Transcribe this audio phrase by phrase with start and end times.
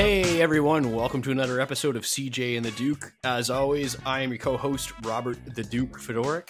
[0.00, 3.12] Hey everyone, welcome to another episode of CJ and the Duke.
[3.22, 6.48] As always, I am your co-host Robert the Duke Fedoruk.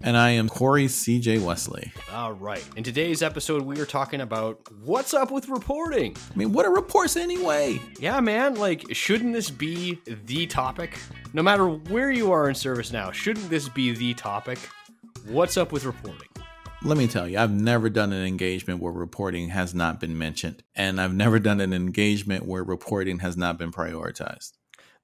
[0.00, 1.92] And I am Corey CJ Wesley.
[2.10, 2.66] All right.
[2.74, 6.16] In today's episode, we are talking about what's up with reporting.
[6.32, 7.78] I mean, what are reports anyway?
[8.00, 8.54] Yeah, man.
[8.54, 10.98] Like, shouldn't this be the topic?
[11.34, 14.58] No matter where you are in ServiceNow, shouldn't this be the topic?
[15.26, 16.28] What's up with reporting?
[16.84, 20.64] Let me tell you, I've never done an engagement where reporting has not been mentioned,
[20.74, 24.52] and I've never done an engagement where reporting has not been prioritized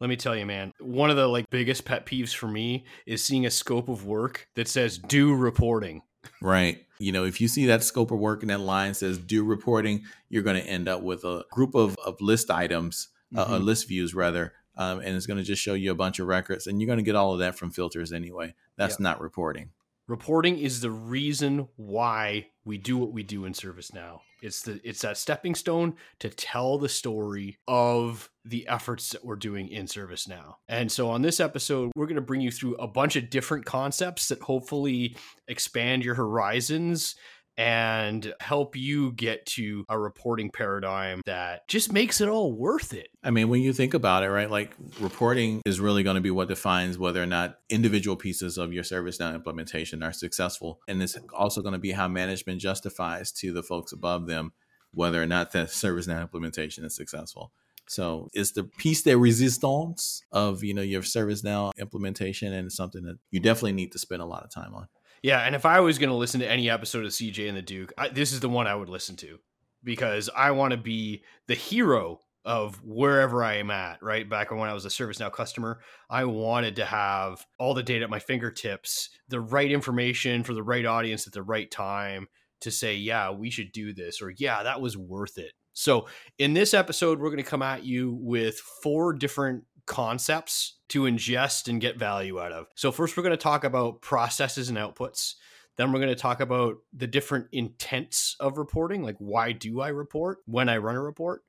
[0.01, 3.23] let me tell you, man, one of the like biggest pet peeves for me is
[3.23, 6.03] seeing a scope of work that says do reporting.
[6.41, 6.85] Right.
[6.99, 10.05] You know, if you see that scope of work and that line says do reporting,
[10.29, 13.53] you're going to end up with a group of, of list items, mm-hmm.
[13.53, 16.19] uh, uh, list views rather, um, and it's going to just show you a bunch
[16.19, 18.55] of records, and you're going to get all of that from filters anyway.
[18.77, 19.01] That's yep.
[19.01, 19.71] not reporting.
[20.09, 24.21] Reporting is the reason why we do what we do in ServiceNow.
[24.41, 29.37] It's the it's that stepping stone to tell the story of the efforts that we're
[29.37, 30.55] doing in ServiceNow.
[30.67, 33.67] And so on this episode, we're going to bring you through a bunch of different
[33.67, 35.15] concepts that hopefully
[35.47, 37.15] expand your horizons
[37.59, 43.09] and help you get to a reporting paradigm that just makes it all worth it.
[43.25, 46.31] I mean, when you think about it, right, like reporting is really going to be
[46.31, 50.81] what defines whether or not individual pieces of your ServiceNow implementation are successful.
[50.87, 54.53] And it's also going to be how management justifies to the folks above them
[54.93, 57.53] whether or not that ServiceNow implementation is successful.
[57.89, 63.03] So it's the piece de resistance of you know your ServiceNow implementation, and it's something
[63.05, 64.89] that you definitely need to spend a lot of time on.
[65.23, 67.63] Yeah, and if I was going to listen to any episode of CJ and the
[67.63, 69.39] Duke, I, this is the one I would listen to
[69.83, 74.29] because I want to be the hero of wherever I am at, right?
[74.29, 78.11] Back when I was a ServiceNow customer, I wanted to have all the data at
[78.11, 82.29] my fingertips, the right information for the right audience at the right time
[82.63, 85.53] to say, yeah, we should do this, or yeah, that was worth it.
[85.75, 91.03] So, in this episode, we're going to come at you with four different concepts to
[91.03, 92.67] ingest and get value out of.
[92.77, 95.35] So, first, we're going to talk about processes and outputs.
[95.77, 99.89] Then, we're going to talk about the different intents of reporting, like why do I
[99.89, 101.43] report when I run a report.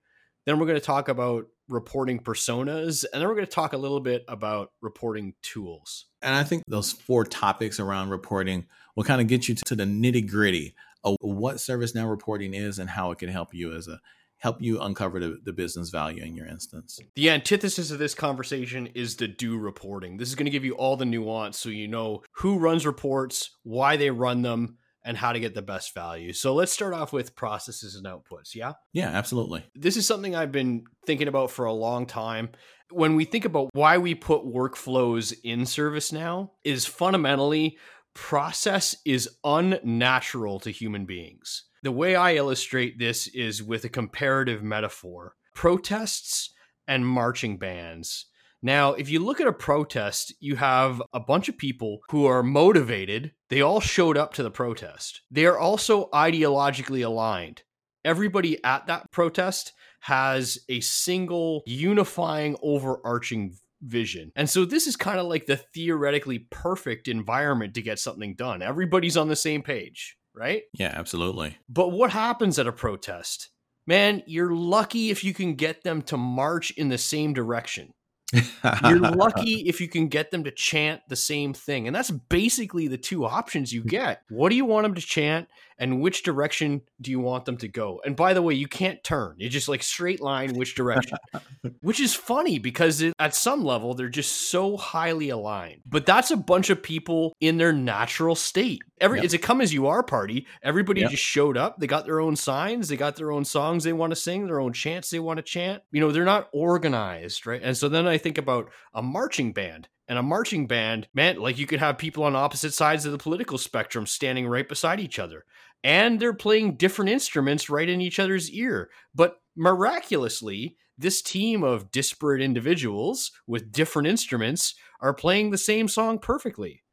[0.45, 3.05] Then, we're going to talk about reporting personas.
[3.13, 6.05] And then, we're going to talk a little bit about reporting tools.
[6.21, 9.85] And I think those four topics around reporting will kind of get you to the
[9.85, 13.99] nitty gritty of what ServiceNow reporting is and how it can help you as a
[14.39, 16.99] help you uncover the, the business value in your instance.
[17.15, 20.17] The antithesis of this conversation is the do reporting.
[20.17, 23.57] This is going to give you all the nuance so you know who runs reports,
[23.63, 26.33] why they run them, and how to get the best value.
[26.33, 28.55] So let's start off with processes and outputs.
[28.55, 28.73] Yeah?
[28.93, 29.65] Yeah, absolutely.
[29.75, 32.49] This is something I've been thinking about for a long time.
[32.91, 37.77] When we think about why we put workflows in ServiceNow, is fundamentally
[38.13, 44.63] process is unnatural to human beings the way I illustrate this is with a comparative
[44.63, 46.53] metaphor protests
[46.87, 48.25] and marching bands.
[48.61, 52.43] Now, if you look at a protest, you have a bunch of people who are
[52.43, 53.31] motivated.
[53.49, 55.21] They all showed up to the protest.
[55.31, 57.63] They are also ideologically aligned.
[58.03, 64.31] Everybody at that protest has a single unifying overarching vision.
[64.35, 68.61] And so this is kind of like the theoretically perfect environment to get something done.
[68.61, 70.63] Everybody's on the same page right?
[70.73, 71.57] Yeah, absolutely.
[71.67, 73.49] But what happens at a protest?
[73.85, 77.93] Man, you're lucky if you can get them to march in the same direction.
[78.31, 81.87] You're lucky if you can get them to chant the same thing.
[81.87, 84.21] And that's basically the two options you get.
[84.29, 85.47] What do you want them to chant
[85.79, 88.01] and which direction do you want them to go?
[88.05, 89.35] And by the way, you can't turn.
[89.37, 91.17] You just like straight line which direction.
[91.81, 95.81] which is funny because it, at some level they're just so highly aligned.
[95.85, 98.81] But that's a bunch of people in their natural state.
[99.01, 99.25] Every yep.
[99.25, 100.45] it's a come as you are party.
[100.61, 101.11] Everybody yep.
[101.11, 101.79] just showed up.
[101.79, 104.59] They got their own signs, they got their own songs they want to sing, their
[104.59, 105.81] own chants they want to chant.
[105.91, 107.61] You know, they're not organized, right?
[107.63, 111.57] And so then I think about a marching band and a marching band meant like
[111.57, 115.19] you could have people on opposite sides of the political spectrum standing right beside each
[115.19, 115.45] other
[115.83, 121.91] and they're playing different instruments right in each other's ear but miraculously this team of
[121.91, 126.83] disparate individuals with different instruments are playing the same song perfectly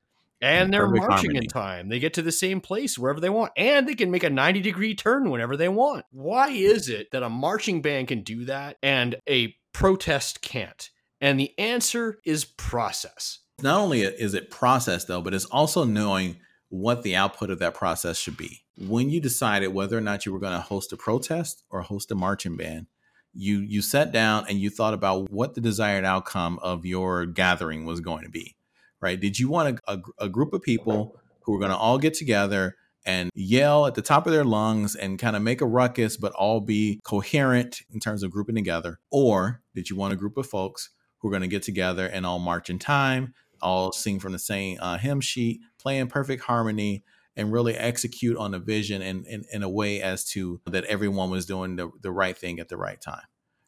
[0.41, 1.39] and they're Perfect marching harmony.
[1.39, 1.89] in time.
[1.89, 4.61] They get to the same place wherever they want, and they can make a 90
[4.61, 6.05] degree turn whenever they want.
[6.11, 10.91] Why is it that a marching band can do that and a protest can't?
[11.21, 13.39] And the answer is process.
[13.63, 16.37] Not only is it process, though, but it's also knowing
[16.69, 18.63] what the output of that process should be.
[18.79, 22.11] When you decided whether or not you were going to host a protest or host
[22.11, 22.87] a marching band,
[23.33, 27.85] you you sat down and you thought about what the desired outcome of your gathering
[27.85, 28.57] was going to be,
[29.01, 29.21] right?
[29.21, 32.15] Did you want a, a, a group of people who were going to all get
[32.15, 36.17] together and yell at the top of their lungs and kind of make a ruckus,
[36.17, 38.99] but all be coherent in terms of grouping together?
[39.11, 42.27] Or did you want a group of folks who are going to get together and
[42.27, 43.33] all march in time,
[43.63, 47.05] all sing from the same uh, hymn sheet, play in perfect harmony,
[47.37, 51.31] and really execute on the vision in, in, in, a way as to that everyone
[51.31, 53.23] was doing the, the right thing at the right time?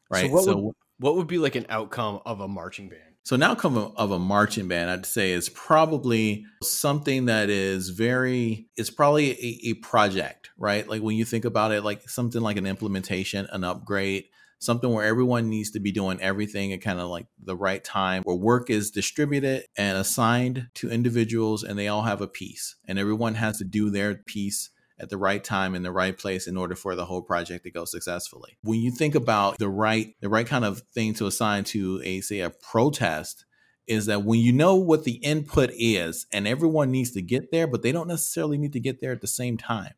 [0.09, 0.25] Right.
[0.25, 3.01] So, what, so would, what would be like an outcome of a marching band?
[3.23, 7.89] So an outcome of, of, a marching band, I'd say, is probably something that is
[7.89, 8.69] very.
[8.75, 10.87] It's probably a, a, project, right?
[10.87, 14.25] Like when you think about it, like something like an implementation, an upgrade,
[14.59, 18.23] something where everyone needs to be doing everything at kind of like the right time,
[18.23, 22.99] where work is distributed and assigned to individuals, and they all have a piece, and
[22.99, 24.69] everyone has to do their piece
[24.99, 27.71] at the right time in the right place in order for the whole project to
[27.71, 28.57] go successfully.
[28.63, 32.21] When you think about the right the right kind of thing to assign to a
[32.21, 33.45] say a protest
[33.87, 37.65] is that when you know what the input is and everyone needs to get there
[37.65, 39.93] but they don't necessarily need to get there at the same time.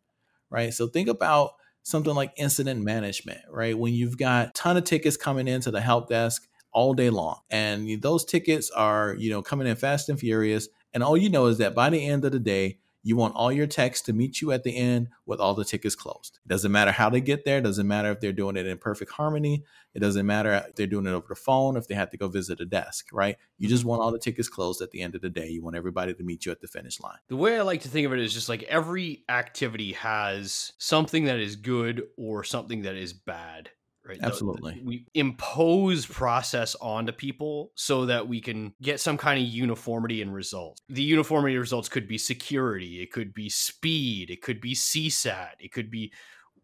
[0.50, 0.74] Right?
[0.74, 1.52] So think about
[1.84, 3.78] something like incident management, right?
[3.78, 8.02] When you've got ton of tickets coming into the help desk all day long and
[8.02, 11.58] those tickets are, you know, coming in fast and furious and all you know is
[11.58, 14.52] that by the end of the day you want all your techs to meet you
[14.52, 16.40] at the end with all the tickets closed.
[16.46, 17.58] It doesn't matter how they get there.
[17.58, 19.64] It doesn't matter if they're doing it in perfect harmony.
[19.94, 22.28] It doesn't matter if they're doing it over the phone, if they have to go
[22.28, 23.38] visit a desk, right?
[23.58, 25.50] You just want all the tickets closed at the end of the day.
[25.50, 27.18] You want everybody to meet you at the finish line.
[27.28, 31.26] The way I like to think of it is just like every activity has something
[31.26, 33.70] that is good or something that is bad
[34.12, 34.20] right?
[34.22, 34.74] Absolutely.
[34.76, 40.22] the, we impose process onto people so that we can get some kind of uniformity
[40.22, 40.82] in results.
[40.90, 45.72] The uniformity results could be security it could be speed it could be csat it
[45.72, 46.12] could be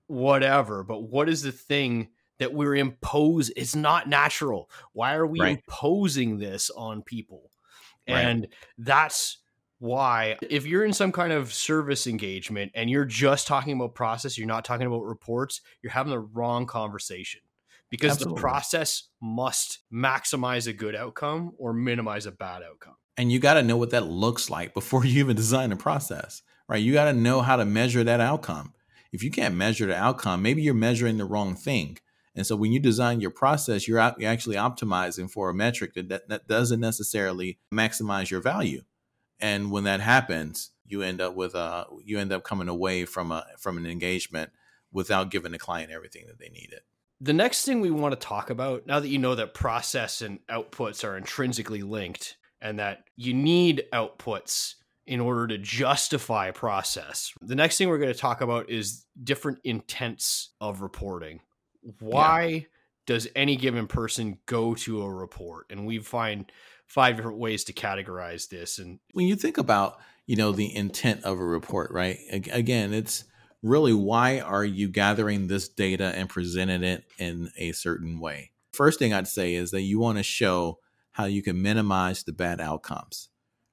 [0.08, 2.10] whatever but what is the thing
[2.40, 4.70] that we're impose it's not natural.
[4.94, 5.58] Why are we right.
[5.58, 7.52] imposing this on people?
[8.10, 8.22] Right.
[8.22, 8.48] and
[8.78, 9.40] that's
[9.80, 14.38] why if you're in some kind of service engagement and you're just talking about process
[14.38, 17.42] you're not talking about reports you're having the wrong conversation.
[17.90, 18.36] Because Absolutely.
[18.36, 22.96] the process must maximize a good outcome or minimize a bad outcome.
[23.16, 26.42] And you got to know what that looks like before you even design a process
[26.68, 26.84] right?
[26.84, 28.74] You got to know how to measure that outcome.
[29.14, 31.98] If you can't measure the outcome maybe you're measuring the wrong thing.
[32.36, 36.48] And so when you design your process you're, actually optimizing for a metric that, that
[36.48, 38.82] doesn't necessarily maximize your value
[39.39, 43.31] and when that happens you end up with a you end up coming away from
[43.31, 44.51] a from an engagement
[44.92, 46.80] without giving the client everything that they needed.
[47.19, 50.39] The next thing we want to talk about now that you know that process and
[50.48, 54.75] outputs are intrinsically linked and that you need outputs
[55.06, 59.06] in order to justify a process the next thing we're going to talk about is
[59.24, 61.40] different intents of reporting.
[62.00, 62.62] Why yeah.
[63.06, 65.68] does any given person go to a report?
[65.69, 66.51] And we find
[66.88, 68.80] five different ways to categorize this.
[68.80, 72.18] And when you think about, you know, the intent of a report, right?
[72.31, 73.25] Again, it's
[73.62, 78.51] really why are you gathering this data and presenting it in a certain way?
[78.72, 80.80] First thing I'd say is that you want to show
[81.12, 83.30] how you can minimize the bad outcomes,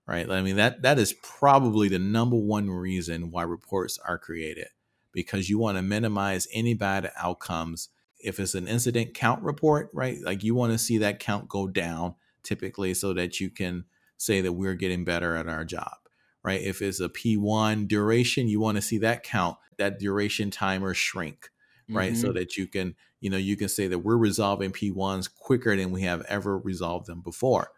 [0.07, 0.29] right?
[0.31, 4.69] I mean, that that is probably the number one reason why reports are created
[5.13, 7.91] because you want to minimize any bad outcomes.
[8.19, 10.17] If it's an incident count report, right?
[10.23, 12.15] Like you want to see that count go down
[12.45, 13.85] typically so that you can
[14.17, 15.97] say that we're getting better at our job
[16.43, 16.61] right?
[16.61, 21.51] If it's a p1 duration you want to see that count that duration timer shrink
[21.91, 22.13] right?
[22.13, 22.21] Mm-hmm.
[22.21, 25.91] so that you can you know you can say that we're resolving p1s quicker than
[25.93, 27.71] we have ever resolved them before.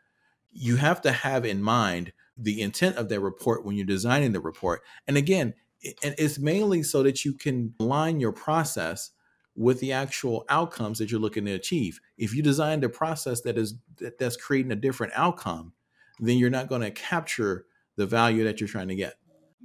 [0.53, 4.41] You have to have in mind the intent of that report when you're designing the
[4.41, 4.83] report.
[5.07, 9.11] And again it's mainly so that you can align your process
[9.57, 12.01] with the actual outcomes that you're looking to achieve.
[12.19, 15.73] If you designed a process that is that, that's creating a different outcome,
[16.21, 17.65] then you're not going to capture
[17.97, 19.15] the value that you're trying to get.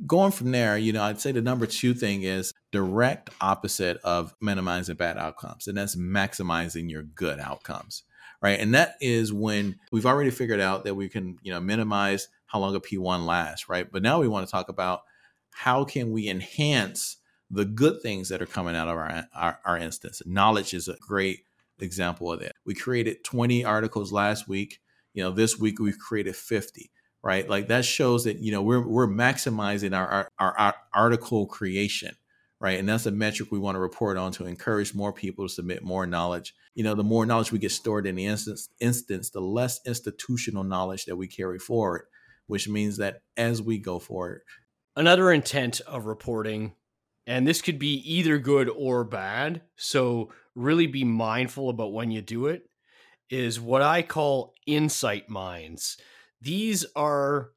[0.07, 4.33] Going from there, you know, I'd say the number two thing is direct opposite of
[4.41, 8.03] minimizing bad outcomes, and that's maximizing your good outcomes,
[8.41, 8.59] right?
[8.59, 12.59] And that is when we've already figured out that we can, you know, minimize how
[12.59, 13.91] long a P1 lasts, right?
[13.91, 15.01] But now we want to talk about
[15.51, 17.17] how can we enhance
[17.51, 20.21] the good things that are coming out of our, our, our instance.
[20.25, 21.45] Knowledge is a great
[21.79, 22.53] example of that.
[22.65, 24.79] We created 20 articles last week.
[25.13, 26.89] You know, this week we've created 50,
[27.21, 27.47] right?
[27.49, 32.15] Like that shows that, you know, we're, we're maximizing our, our, our, our article creation,
[32.61, 32.79] right?
[32.79, 35.83] And that's a metric we want to report on to encourage more people to submit
[35.83, 36.55] more knowledge.
[36.73, 40.63] You know, the more knowledge we get stored in the instance, instance, the less institutional
[40.63, 42.03] knowledge that we carry forward,
[42.47, 44.43] which means that as we go forward.
[44.95, 46.73] Another intent of reporting
[47.27, 49.61] and this could be either good or bad.
[49.77, 52.63] So, really be mindful about when you do it,
[53.29, 55.97] is what I call insight mines.
[56.41, 57.51] These are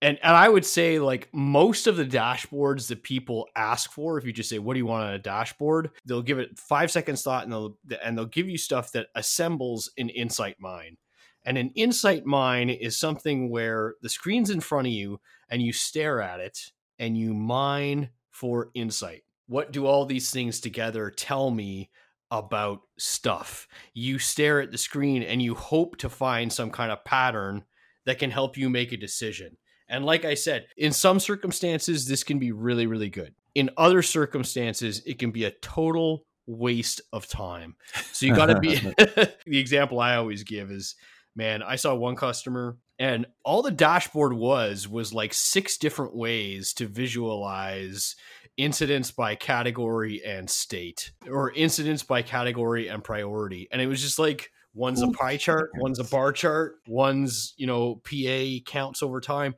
[0.00, 4.24] And and I would say like most of the dashboards that people ask for, if
[4.24, 7.22] you just say, "What do you want on a dashboard?" they'll give it five seconds
[7.22, 10.96] thought, and they'll and they'll give you stuff that assembles an insight mine.
[11.44, 15.72] And an insight mine is something where the screen's in front of you, and you
[15.72, 16.58] stare at it,
[16.98, 19.22] and you mine for insight.
[19.46, 21.90] What do all these things together tell me
[22.30, 23.68] about stuff?
[23.94, 27.64] You stare at the screen, and you hope to find some kind of pattern
[28.06, 29.56] that can help you make a decision
[29.92, 33.34] and like I said, in some circumstances, this can be really, really good.
[33.54, 37.76] In other circumstances, it can be a total waste of time.
[38.12, 38.76] So you got to be
[39.46, 40.96] the example I always give is
[41.36, 46.72] man, I saw one customer and all the dashboard was was like six different ways
[46.74, 48.16] to visualize
[48.56, 53.66] incidents by category and state or incidents by category and priority.
[53.72, 57.66] And it was just like one's a pie chart, one's a bar chart, one's, you
[57.66, 59.54] know, PA counts over time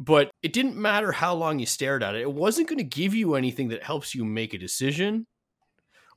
[0.00, 2.22] but it didn't matter how long you stared at it.
[2.22, 5.26] It wasn't going to give you anything that helps you make a decision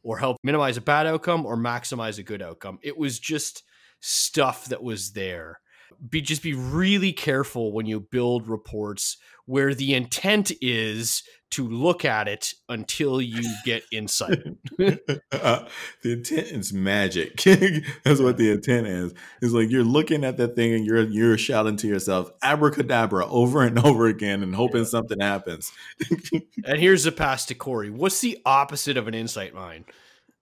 [0.04, 2.80] or help minimize a bad outcome or maximize a good outcome.
[2.82, 3.64] It was just
[4.00, 5.60] stuff that was there.
[6.10, 11.24] Be just be really careful when you build reports where the intent is
[11.54, 14.40] to look at it until you get insight.
[14.80, 15.66] uh,
[16.02, 17.36] the intent is magic.
[18.04, 19.14] That's what the intent is.
[19.40, 23.62] It's like you're looking at that thing and you're you're shouting to yourself abracadabra over
[23.62, 24.88] and over again and hoping yeah.
[24.88, 25.72] something happens.
[26.66, 27.92] and here's the pass to Corey.
[27.92, 29.86] What's the opposite of an insight mine?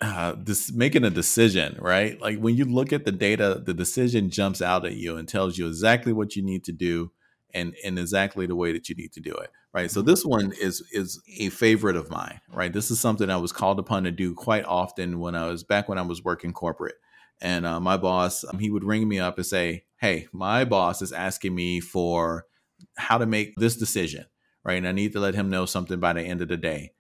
[0.02, 2.20] Uh, this making a decision, right?
[2.20, 5.60] Like when you look at the data, the decision jumps out at you and tells
[5.60, 7.12] you exactly what you need to do
[7.54, 9.90] and in exactly the way that you need to do it right?
[9.90, 10.10] So mm-hmm.
[10.10, 12.72] this one is is a favorite of mine right?
[12.72, 15.88] This is something i was called upon to do quite often when i was back
[15.90, 16.96] when i was working corporate.
[17.44, 21.02] And uh, my boss um, he would ring me up and say hey my boss
[21.02, 22.46] is asking me for
[22.98, 24.26] how to make this decision
[24.64, 24.78] right?
[24.78, 26.92] And i need to let him know something by the end of the day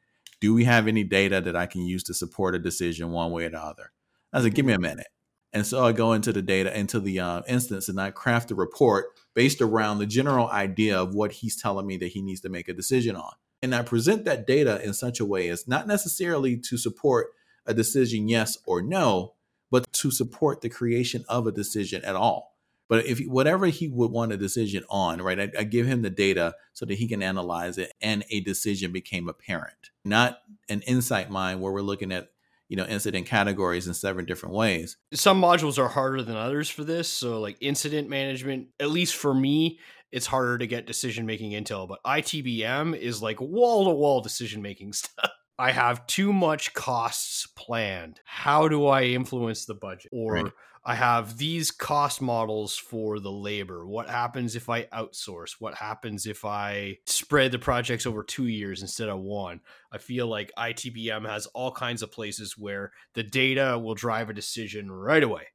[0.41, 3.45] do we have any data that i can use to support a decision one way
[3.45, 3.93] or the other
[4.33, 5.07] i said give me a minute
[5.53, 8.55] and so I go into the data, into the uh, instance, and I craft a
[8.55, 12.49] report based around the general idea of what he's telling me that he needs to
[12.49, 13.33] make a decision on.
[13.61, 17.27] And I present that data in such a way as not necessarily to support
[17.65, 19.33] a decision, yes or no,
[19.69, 22.50] but to support the creation of a decision at all.
[22.91, 26.09] But if whatever he would want a decision on, right, I, I give him the
[26.09, 31.29] data so that he can analyze it and a decision became apparent, not an insight
[31.29, 32.31] mine where we're looking at
[32.67, 34.97] you know incident categories in seven different ways.
[35.13, 39.33] Some modules are harder than others for this so like incident management at least for
[39.33, 39.79] me
[40.11, 44.61] it's harder to get decision making intel but itbm is like wall to wall decision
[44.61, 45.31] making stuff.
[45.59, 48.19] I have too much costs planned.
[48.25, 50.09] How do i influence the budget?
[50.11, 50.51] Or right.
[50.83, 53.85] I have these cost models for the labor.
[53.85, 55.57] What happens if I outsource?
[55.59, 59.61] What happens if I spread the projects over two years instead of one?
[59.91, 64.33] I feel like ITBM has all kinds of places where the data will drive a
[64.33, 65.47] decision right away.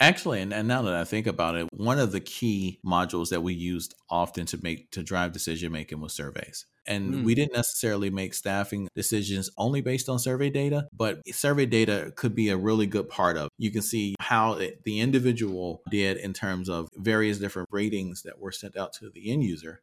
[0.00, 3.42] Actually, and, and now that I think about it, one of the key modules that
[3.42, 6.66] we used often to make to drive decision making was surveys.
[6.86, 7.24] And mm.
[7.24, 12.34] we didn't necessarily make staffing decisions only based on survey data, but survey data could
[12.34, 13.48] be a really good part of.
[13.58, 18.38] You can see how it, the individual did in terms of various different ratings that
[18.38, 19.82] were sent out to the end user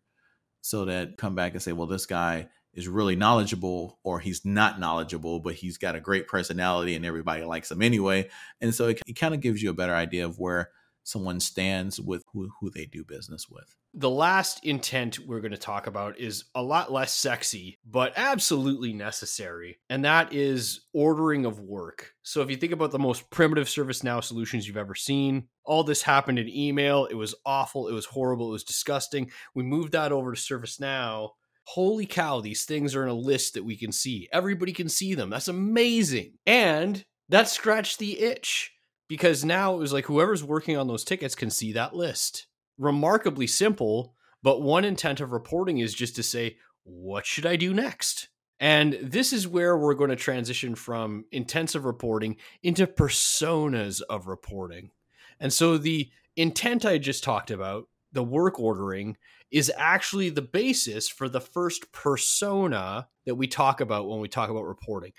[0.62, 4.80] so that come back and say, well, this guy is really knowledgeable or he's not
[4.80, 8.30] knowledgeable, but he's got a great personality and everybody likes him anyway.
[8.62, 10.70] And so it, it kind of gives you a better idea of where
[11.06, 13.76] someone stands with who, who they do business with.
[13.94, 18.92] The last intent we're going to talk about is a lot less sexy, but absolutely
[18.92, 19.80] necessary.
[19.90, 22.14] And that is ordering of work.
[22.24, 26.02] So if you think about the most primitive ServiceNow solutions you've ever seen, all this
[26.02, 27.06] happened in email.
[27.06, 27.88] It was awful.
[27.88, 28.50] It was horrible.
[28.50, 29.32] It was disgusting.
[29.54, 31.30] We moved that over to ServiceNow.
[31.68, 34.30] Holy cow, these things are in a list that we can see.
[34.32, 35.30] Everybody can see them.
[35.30, 36.34] That's amazing.
[36.46, 38.72] And that scratched the itch
[39.08, 42.48] because now it was like whoever's working on those tickets can see that list.
[42.78, 47.74] Remarkably simple, but one intent of reporting is just to say, what should I do
[47.74, 48.30] next?
[48.60, 54.92] And this is where we're going to transition from intensive reporting into personas of reporting.
[55.40, 59.18] And so the intent I just talked about, the work ordering,
[59.52, 64.50] is actually the basis for the first persona that we talk about when we talk
[64.50, 65.14] about reporting.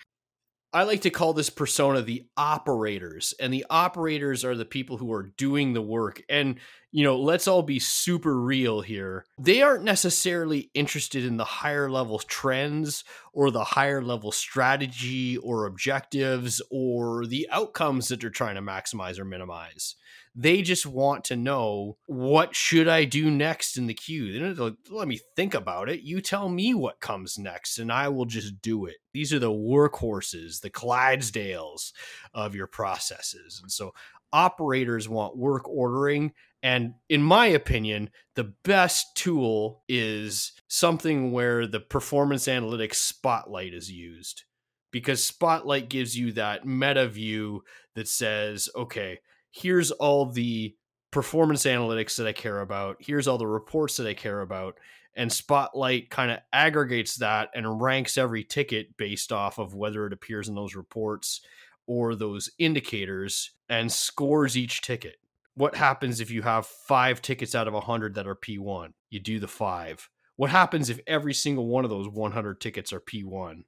[0.72, 5.10] I like to call this persona the operators, and the operators are the people who
[5.12, 6.20] are doing the work.
[6.28, 6.56] And,
[6.92, 9.24] you know, let's all be super real here.
[9.40, 15.64] They aren't necessarily interested in the higher level trends or the higher level strategy or
[15.64, 19.94] objectives or the outcomes that they're trying to maximize or minimize.
[20.38, 24.32] They just want to know what should I do next in the queue.
[24.32, 26.02] They don't let me think about it.
[26.02, 28.96] You tell me what comes next, and I will just do it.
[29.14, 31.92] These are the workhorses, the Clydesdales
[32.34, 33.60] of your processes.
[33.62, 33.94] And so
[34.30, 36.32] operators want work ordering.
[36.62, 43.90] And in my opinion, the best tool is something where the performance analytics spotlight is
[43.90, 44.44] used
[44.90, 47.62] because spotlight gives you that meta view
[47.94, 49.20] that says, okay,
[49.56, 50.74] here's all the
[51.10, 54.78] performance analytics that I care about, here's all the reports that I care about.
[55.18, 60.12] And Spotlight kind of aggregates that and ranks every ticket based off of whether it
[60.12, 61.40] appears in those reports
[61.86, 65.16] or those indicators and scores each ticket.
[65.54, 68.92] What happens if you have five tickets out of 100 that are P1?
[69.08, 70.10] You do the five.
[70.36, 73.62] What happens if every single one of those 100 tickets are P1?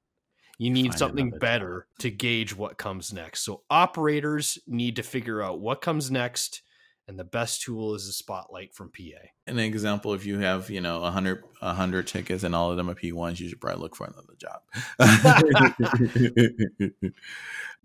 [0.59, 3.41] You need something better to gauge what comes next.
[3.41, 6.61] So operators need to figure out what comes next
[7.09, 9.29] and the best tool is a spotlight from PA.
[9.47, 12.77] An example, if you have, you know, a 100, a 100 tickets and all of
[12.77, 14.61] them are P1s, you should probably look for another job.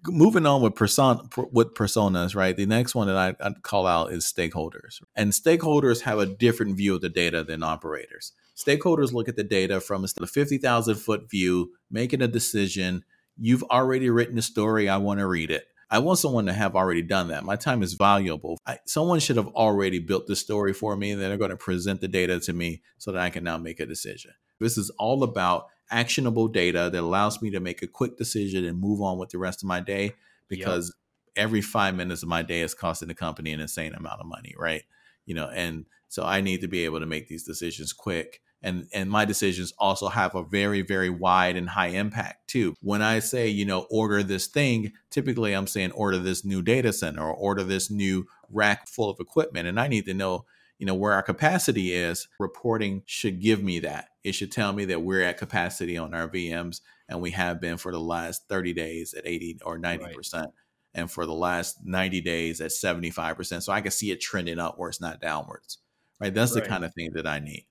[0.07, 1.21] Moving on with person
[1.53, 2.55] with personas, right?
[2.55, 5.01] The next one that I, I'd call out is stakeholders.
[5.17, 8.33] And stakeholders have a different view of the data than operators.
[8.55, 13.05] Stakeholders look at the data from a 50,000 foot view, making a decision.
[13.39, 14.91] You've already written the story.
[14.91, 15.65] I want to read it
[15.95, 17.45] I want someone to have already done that.
[17.45, 18.59] My time is valuable.
[18.67, 21.57] I, someone should have already built the story for me, and then they're going to
[21.57, 24.33] present the data to me so that I can now make a decision.
[24.59, 28.81] This is all about actionable data that allows me to make a quick decision and
[28.81, 30.15] move on with the rest of my day
[30.49, 30.93] because
[31.37, 31.45] yep.
[31.45, 34.53] every five minutes of my day is costing the company an insane amount of money,
[34.59, 34.83] right?
[35.27, 38.89] You know, and so I need to be able to make these decisions quick and
[38.93, 42.75] and my decisions also have a very very wide and high impact too.
[42.81, 46.93] When i say you know order this thing typically i'm saying order this new data
[46.93, 49.69] center or order this new rack full of equipment.
[49.69, 50.47] And i need to know
[50.79, 52.27] you know where our capacity is.
[52.41, 54.09] Reporting should give me that.
[54.25, 57.77] It should tell me that we're at capacity on our vms and we have been
[57.77, 60.17] for the last 30 days at 80 or 90 right.
[60.17, 60.51] percent
[60.95, 63.63] and for the last 90 days at 75 percent.
[63.63, 65.79] So i can see it trending upwards not downwards
[66.21, 66.33] right?
[66.33, 66.65] That's right.
[66.65, 67.67] the kind of thing that i need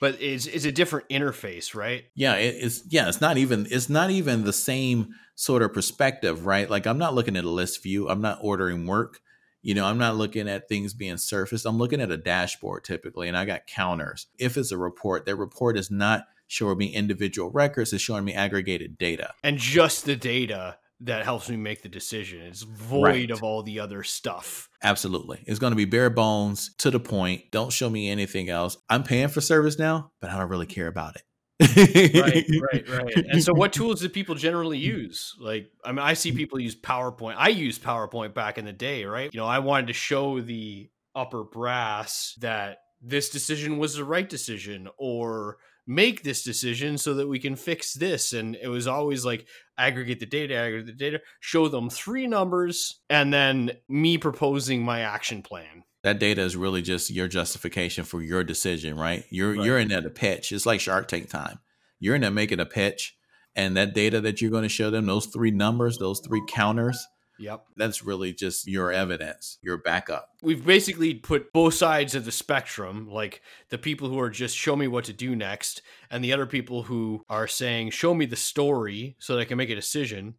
[0.00, 2.04] but it's it's a different interface, right?
[2.14, 6.46] Yeah, it, it's yeah, it's not even it's not even the same sort of perspective,
[6.46, 6.68] right?
[6.68, 8.08] Like I'm not looking at a list view.
[8.08, 9.20] I'm not ordering work.
[9.62, 11.66] You know, I'm not looking at things being surfaced.
[11.66, 14.26] I'm looking at a dashboard typically, and I got counters.
[14.38, 18.32] If it's a report, that report is not showing me individual records, it's showing me
[18.32, 19.34] aggregated data.
[19.42, 22.42] And just the data that helps me make the decision.
[22.42, 23.30] It's void right.
[23.30, 24.68] of all the other stuff.
[24.82, 25.44] Absolutely.
[25.46, 27.50] It's going to be bare bones, to the point.
[27.50, 28.76] Don't show me anything else.
[28.88, 31.22] I'm paying for ServiceNow, but I don't really care about it.
[31.60, 33.26] right, right, right.
[33.30, 35.34] And so, what tools do people generally use?
[35.40, 37.36] Like, I mean, I see people use PowerPoint.
[37.38, 39.32] I used PowerPoint back in the day, right?
[39.32, 44.28] You know, I wanted to show the upper brass that this decision was the right
[44.28, 48.32] decision, or make this decision so that we can fix this.
[48.32, 49.46] And it was always like
[49.78, 55.00] aggregate the data, aggregate the data, show them three numbers, and then me proposing my
[55.00, 55.84] action plan.
[56.02, 59.24] That data is really just your justification for your decision, right?
[59.30, 59.64] You're right.
[59.64, 60.52] you're in there to pitch.
[60.52, 61.58] It's like Shark Tank time.
[61.98, 63.16] You're in there making a pitch,
[63.56, 67.04] and that data that you're going to show them, those three numbers, those three counters,
[67.38, 67.66] Yep.
[67.76, 70.30] That's really just your evidence, your backup.
[70.42, 74.76] We've basically put both sides of the spectrum, like the people who are just show
[74.76, 78.36] me what to do next, and the other people who are saying, show me the
[78.36, 80.34] story so that I can make a decision.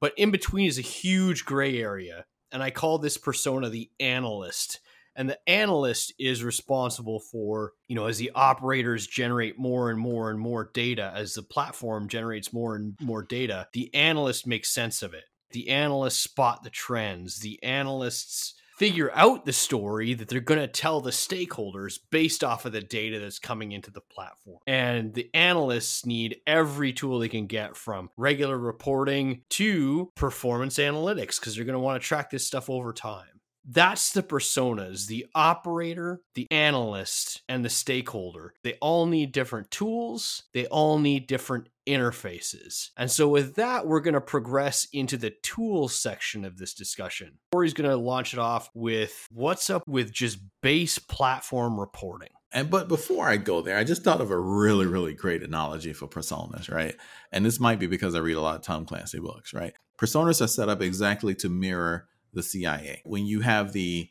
[0.00, 2.26] But in between is a huge gray area.
[2.52, 4.80] And I call this persona the analyst.
[5.18, 10.30] And the analyst is responsible for, you know, as the operators generate more and more
[10.30, 15.02] and more data, as the platform generates more and more data, the analyst makes sense
[15.02, 15.24] of it
[15.56, 17.38] the analysts spot the trends.
[17.38, 22.66] The analysts figure out the story that they're going to tell the stakeholders based off
[22.66, 24.58] of the data that's coming into the platform.
[24.66, 31.40] And the analysts need every tool they can get from regular reporting to performance analytics
[31.40, 33.24] because they're going to want to track this stuff over time
[33.68, 40.44] that's the personas the operator the analyst and the stakeholder they all need different tools
[40.54, 45.30] they all need different interfaces and so with that we're going to progress into the
[45.42, 50.12] tools section of this discussion corey's going to launch it off with what's up with
[50.12, 54.38] just base platform reporting and but before I go there, I just thought of a
[54.38, 56.96] really, really great analogy for personas, right?
[57.30, 59.74] And this might be because I read a lot of Tom Clancy books, right?
[59.98, 63.02] Personas are set up exactly to mirror the CIA.
[63.04, 64.08] When you have the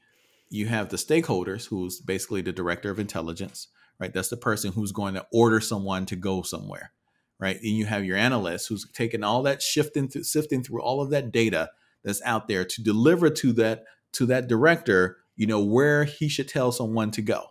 [0.49, 3.67] you have the stakeholders, who's basically the director of intelligence,
[3.99, 4.13] right?
[4.13, 6.91] That's the person who's going to order someone to go somewhere,
[7.39, 7.57] right?
[7.57, 11.09] And you have your analyst who's taking all that shifting, through, sifting through all of
[11.11, 11.69] that data
[12.03, 16.47] that's out there to deliver to that to that director you know, where he should
[16.47, 17.43] tell someone to go.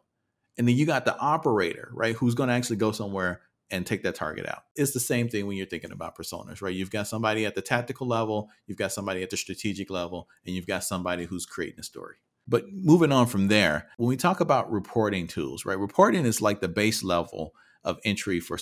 [0.57, 4.03] And then you got the operator, right, who's going to actually go somewhere and take
[4.03, 4.65] that target out.
[4.77, 6.75] It's the same thing when you're thinking about personas, right?
[6.75, 10.55] You've got somebody at the tactical level, you've got somebody at the strategic level, and
[10.55, 12.17] you've got somebody who's creating a story.
[12.47, 15.79] But moving on from there, when we talk about reporting tools, right?
[15.79, 18.59] Reporting is like the base level of entry for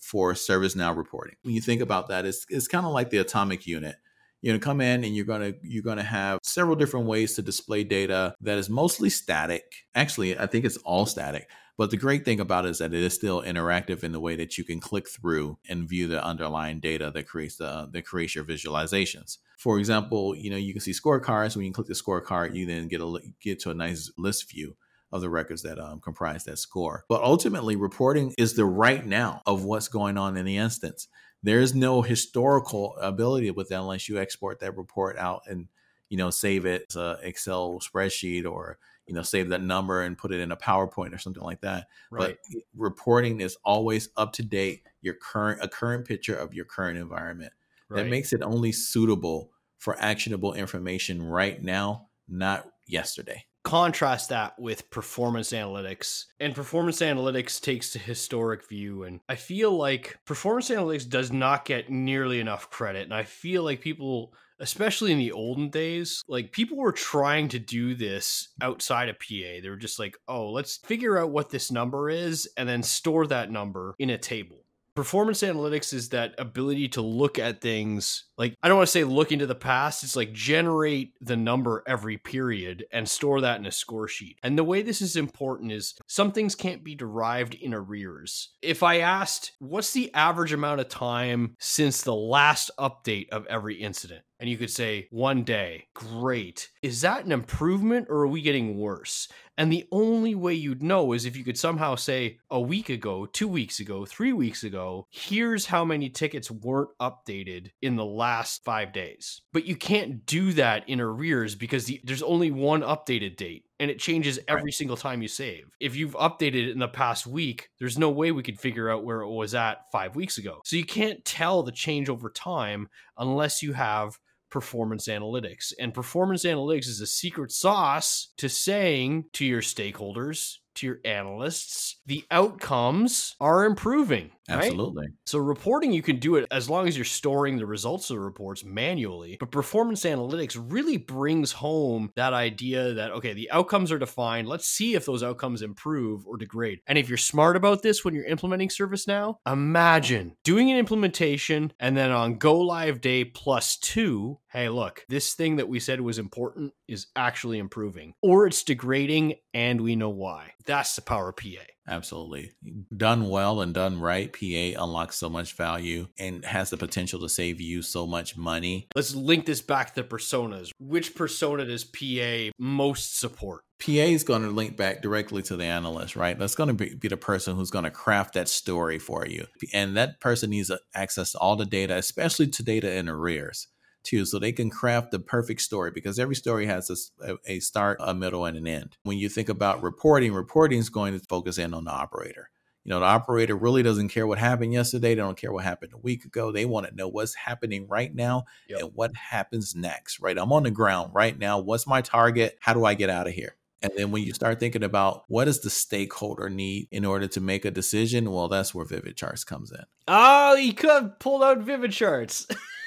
[0.00, 1.36] for ServiceNow reporting.
[1.42, 3.96] When you think about that, it's it's kind of like the atomic unit.
[4.40, 7.84] You're gonna come in and you're gonna you're gonna have several different ways to display
[7.84, 9.64] data that is mostly static.
[9.94, 13.00] Actually, I think it's all static but the great thing about it is that it
[13.00, 16.80] is still interactive in the way that you can click through and view the underlying
[16.80, 19.38] data that creates the that creates your visualizations.
[19.58, 21.56] For example, you know you can see scorecards.
[21.56, 24.76] When you click the scorecard, you then get a get to a nice list view
[25.10, 27.04] of the records that um, comprise that score.
[27.08, 31.08] But ultimately, reporting is the right now of what's going on in the instance.
[31.42, 35.68] There is no historical ability with that unless you export that report out and
[36.08, 40.18] you know save it as a Excel spreadsheet or you know save that number and
[40.18, 42.36] put it in a powerpoint or something like that right.
[42.52, 46.98] but reporting is always up to date your current a current picture of your current
[46.98, 47.52] environment
[47.88, 48.02] right.
[48.02, 54.90] that makes it only suitable for actionable information right now not yesterday contrast that with
[54.90, 61.08] performance analytics and performance analytics takes a historic view and i feel like performance analytics
[61.08, 65.70] does not get nearly enough credit and i feel like people especially in the olden
[65.70, 69.60] days, like people were trying to do this outside of PA.
[69.62, 73.26] They were just like, oh, let's figure out what this number is and then store
[73.28, 74.64] that number in a table
[74.98, 79.04] performance analytics is that ability to look at things like I don't want to say
[79.04, 83.66] look into the past, it's like generate the number every period and store that in
[83.66, 84.40] a score sheet.
[84.42, 88.50] And the way this is important is some things can't be derived in arrears.
[88.60, 93.76] If I asked what's the average amount of time since the last update of every
[93.76, 96.70] incident, and you could say one day, great.
[96.82, 99.28] Is that an improvement or are we getting worse?
[99.58, 103.26] And the only way you'd know is if you could somehow say a week ago,
[103.26, 108.62] two weeks ago, three weeks ago, here's how many tickets weren't updated in the last
[108.64, 109.42] five days.
[109.52, 113.90] But you can't do that in arrears because the, there's only one updated date and
[113.90, 114.74] it changes every right.
[114.74, 115.64] single time you save.
[115.80, 119.04] If you've updated it in the past week, there's no way we could figure out
[119.04, 120.60] where it was at five weeks ago.
[120.64, 124.18] So you can't tell the change over time unless you have
[124.50, 125.72] performance analytics.
[125.78, 132.00] And performance analytics is a secret sauce to saying to your stakeholders, to your analysts,
[132.06, 134.30] the outcomes are improving.
[134.48, 134.64] Right?
[134.64, 135.08] Absolutely.
[135.26, 138.20] So reporting, you can do it as long as you're storing the results of the
[138.20, 139.36] reports manually.
[139.38, 144.48] But performance analytics really brings home that idea that, okay, the outcomes are defined.
[144.48, 146.80] Let's see if those outcomes improve or degrade.
[146.86, 151.96] And if you're smart about this when you're implementing ServiceNow, imagine doing an implementation and
[151.96, 156.18] then on go live day plus two, hey, look, this thing that we said was
[156.18, 160.52] important is actually improving or it's degrading and we know why.
[160.64, 161.64] That's the power of PA.
[161.88, 162.52] Absolutely.
[162.94, 167.28] Done well and done right, PA unlocks so much value and has the potential to
[167.28, 168.88] save you so much money.
[168.94, 170.70] Let's link this back to personas.
[170.78, 173.64] Which persona does PA most support?
[173.80, 176.38] PA is going to link back directly to the analyst, right?
[176.38, 179.46] That's going to be, be the person who's going to craft that story for you.
[179.72, 183.68] And that person needs access to all the data, especially to data in arrears
[184.02, 187.98] too, so they can craft the perfect story because every story has a, a start,
[188.00, 188.96] a middle, and an end.
[189.02, 192.50] When you think about reporting, reporting is going to focus in on the operator.
[192.84, 195.10] You know, the operator really doesn't care what happened yesterday.
[195.10, 196.50] They don't care what happened a week ago.
[196.52, 198.80] They want to know what's happening right now yep.
[198.80, 200.38] and what happens next, right?
[200.38, 201.58] I'm on the ground right now.
[201.58, 202.56] What's my target?
[202.60, 203.56] How do I get out of here?
[203.82, 207.40] And then when you start thinking about what does the stakeholder need in order to
[207.40, 209.84] make a decision, well, that's where Vivid Charts comes in.
[210.08, 212.46] Oh, you could have pulled out Vivid Charts.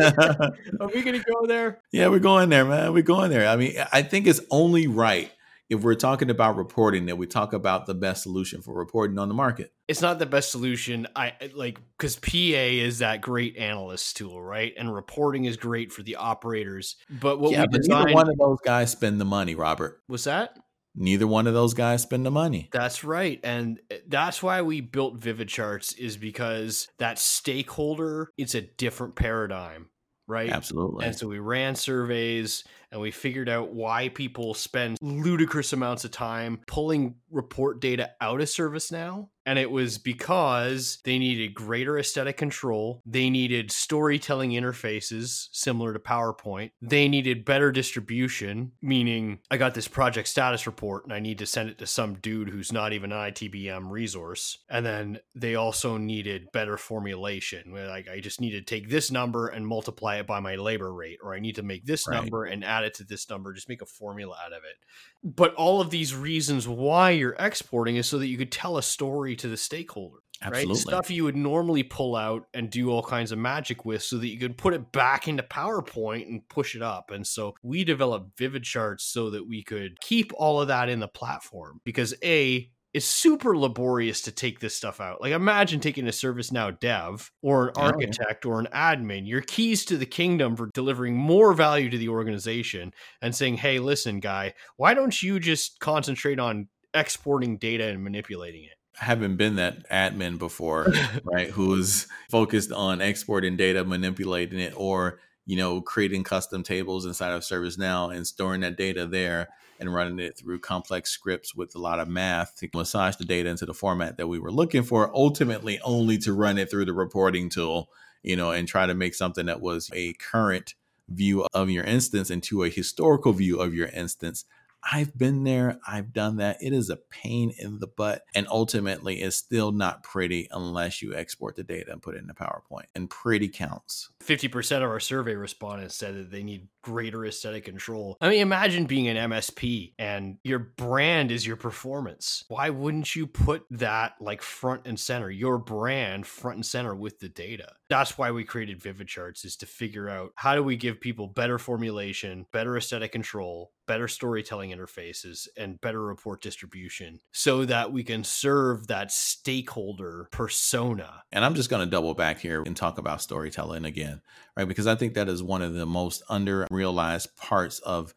[0.00, 1.80] Are we going to go there?
[1.92, 2.92] Yeah, we're going there, man.
[2.92, 3.48] We're going there.
[3.48, 5.30] I mean, I think it's only right
[5.70, 9.28] if we're talking about reporting that we talk about the best solution for reporting on
[9.28, 9.72] the market.
[9.86, 11.06] It's not the best solution.
[11.14, 14.72] I like because PA is that great analyst tool, right?
[14.76, 16.96] And reporting is great for the operators.
[17.08, 20.02] But what yeah, we but designed, neither one of those guys spend the money, Robert.
[20.08, 20.58] Was that?
[20.94, 22.68] Neither one of those guys spend the money.
[22.72, 23.40] That's right.
[23.42, 29.16] And eh, that's why we built Vivid Charts is because that stakeholder, it's a different
[29.16, 29.88] paradigm,
[30.26, 30.50] right?
[30.50, 31.06] Absolutely.
[31.06, 36.10] And so we ran surveys and we figured out why people spend ludicrous amounts of
[36.10, 42.36] time pulling report data out of ServiceNow and it was because they needed greater aesthetic
[42.36, 43.02] control.
[43.06, 46.70] They needed storytelling interfaces similar to PowerPoint.
[46.82, 51.46] They needed better distribution, meaning I got this project status report and I need to
[51.46, 54.58] send it to some dude who's not even an ITBM resource.
[54.68, 57.72] And then they also needed better formulation.
[57.74, 61.18] Like I just need to take this number and multiply it by my labor rate,
[61.22, 62.16] or I need to make this right.
[62.16, 64.76] number and add add it to this number, just make a formula out of it.
[65.22, 68.82] But all of these reasons why you're exporting is so that you could tell a
[68.82, 70.18] story to the stakeholder.
[70.42, 70.72] Absolutely.
[70.72, 70.80] Right?
[70.80, 74.28] Stuff you would normally pull out and do all kinds of magic with so that
[74.28, 77.10] you could put it back into PowerPoint and push it up.
[77.10, 81.00] And so we developed Vivid Charts so that we could keep all of that in
[81.00, 85.20] the platform because A, it's super laborious to take this stuff out.
[85.20, 89.84] Like imagine taking a ServiceNow dev or an oh, architect or an admin, your keys
[89.86, 94.54] to the kingdom for delivering more value to the organization and saying, "Hey, listen, guy,
[94.76, 99.88] why don't you just concentrate on exporting data and manipulating it?" I haven't been that
[99.88, 100.92] admin before,
[101.24, 101.50] right?
[101.50, 107.32] Who was focused on exporting data, manipulating it, or you know, creating custom tables inside
[107.32, 109.48] of ServiceNow and storing that data there
[109.80, 113.48] and running it through complex scripts with a lot of math to massage the data
[113.48, 116.92] into the format that we were looking for, ultimately only to run it through the
[116.92, 117.90] reporting tool,
[118.22, 120.74] you know, and try to make something that was a current
[121.08, 124.44] view of your instance into a historical view of your instance
[124.82, 126.58] I've been there, I've done that.
[126.60, 128.22] It is a pain in the butt.
[128.34, 132.26] And ultimately, it's still not pretty unless you export the data and put it in
[132.26, 132.86] the PowerPoint.
[132.94, 134.10] And pretty counts.
[134.22, 138.16] 50% of our survey respondents said that they need greater aesthetic control.
[138.20, 142.44] I mean, imagine being an MSP and your brand is your performance.
[142.48, 147.20] Why wouldn't you put that like front and center, your brand front and center with
[147.20, 147.72] the data?
[147.90, 151.26] That's why we created Vivid Charts is to figure out how do we give people
[151.26, 158.04] better formulation, better aesthetic control, better storytelling interfaces and better report distribution so that we
[158.04, 161.24] can serve that stakeholder persona.
[161.32, 164.22] And I'm just going to double back here and talk about storytelling again,
[164.56, 164.68] right?
[164.68, 168.14] Because I think that is one of the most under realized parts of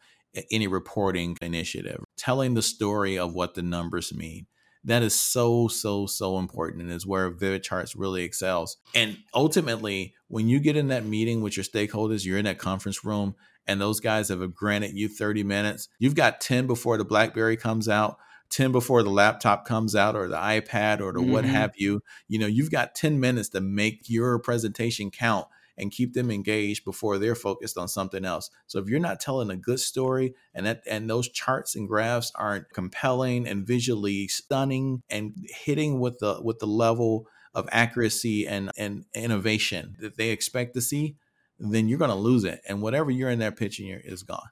[0.52, 2.04] any reporting initiative.
[2.16, 4.46] Telling the story of what the numbers mean.
[4.84, 8.76] That is so, so, so important and is where Vivid Charts really excels.
[8.94, 13.04] And ultimately, when you get in that meeting with your stakeholders, you're in that conference
[13.04, 13.34] room,
[13.66, 15.88] and those guys have granted you 30 minutes.
[15.98, 18.18] You've got 10 before the BlackBerry comes out.
[18.50, 21.32] 10 before the laptop comes out or the iPad or the mm-hmm.
[21.32, 22.02] what have you.
[22.28, 26.84] You know, you've got 10 minutes to make your presentation count and keep them engaged
[26.84, 28.50] before they're focused on something else.
[28.66, 32.32] So if you're not telling a good story and that and those charts and graphs
[32.34, 35.34] aren't compelling and visually stunning and
[35.64, 40.80] hitting with the with the level of accuracy and, and innovation that they expect to
[40.80, 41.16] see,
[41.58, 42.60] then you're going to lose it.
[42.68, 44.48] And whatever you're in there pitching is gone.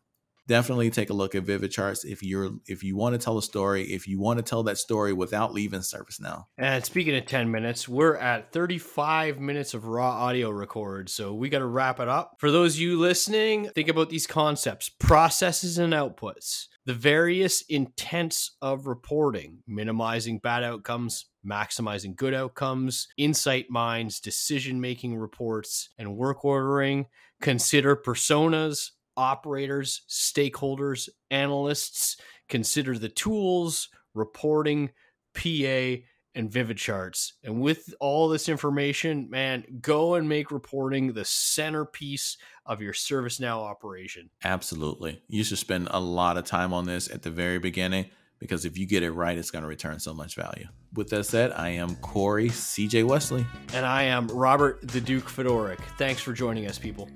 [0.47, 3.43] Definitely take a look at Vivid Charts if you're if you want to tell a
[3.43, 6.45] story, if you want to tell that story without leaving ServiceNow.
[6.59, 11.49] And speaking of 10 minutes, we're at 35 minutes of raw audio record, so we
[11.49, 12.35] got to wrap it up.
[12.39, 18.87] For those you listening, think about these concepts, processes and outputs the various intents of
[18.87, 27.07] reporting, minimizing bad outcomes, maximizing good outcomes, insight mines, decision making reports, and work ordering.
[27.41, 32.16] Consider personas, operators, stakeholders, analysts.
[32.48, 34.90] Consider the tools, reporting,
[35.35, 36.03] PA,
[36.35, 37.35] and Vivid Charts.
[37.44, 43.59] And with all this information, man, go and make reporting the centerpiece of your ServiceNow
[43.59, 44.31] operation.
[44.44, 45.22] Absolutely.
[45.29, 48.07] You should spend a lot of time on this at the very beginning
[48.38, 50.66] because if you get it right, it's going to return so much value.
[50.94, 53.46] With that said, I am Corey CJ Wesley.
[53.72, 55.79] And I am Robert the Duke Fedoruk.
[55.96, 57.09] Thanks for joining us, people.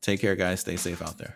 [0.00, 0.60] Take care, guys.
[0.60, 1.34] Stay safe out there.